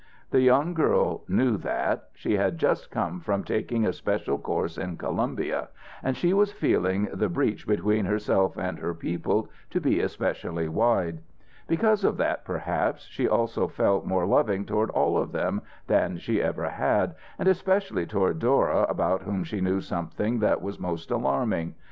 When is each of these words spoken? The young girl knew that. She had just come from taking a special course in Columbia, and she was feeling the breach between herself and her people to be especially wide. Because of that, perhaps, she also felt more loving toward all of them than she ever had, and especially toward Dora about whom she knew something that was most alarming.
The 0.31 0.41
young 0.41 0.73
girl 0.73 1.21
knew 1.27 1.57
that. 1.57 2.09
She 2.15 2.33
had 2.35 2.57
just 2.57 2.89
come 2.89 3.19
from 3.19 3.43
taking 3.43 3.85
a 3.85 3.93
special 3.93 4.39
course 4.39 4.75
in 4.79 4.97
Columbia, 4.97 5.67
and 6.01 6.17
she 6.17 6.33
was 6.33 6.51
feeling 6.51 7.07
the 7.13 7.29
breach 7.29 7.67
between 7.67 8.05
herself 8.05 8.57
and 8.57 8.79
her 8.79 8.95
people 8.95 9.47
to 9.69 9.79
be 9.79 9.99
especially 9.99 10.67
wide. 10.67 11.19
Because 11.67 12.03
of 12.03 12.17
that, 12.17 12.45
perhaps, 12.45 13.03
she 13.11 13.27
also 13.27 13.67
felt 13.67 14.03
more 14.03 14.25
loving 14.25 14.65
toward 14.65 14.89
all 14.89 15.19
of 15.19 15.33
them 15.33 15.61
than 15.85 16.17
she 16.17 16.41
ever 16.41 16.67
had, 16.67 17.13
and 17.37 17.47
especially 17.47 18.07
toward 18.07 18.39
Dora 18.39 18.87
about 18.89 19.21
whom 19.21 19.43
she 19.43 19.61
knew 19.61 19.81
something 19.81 20.39
that 20.39 20.63
was 20.63 20.79
most 20.79 21.11
alarming. 21.11 21.75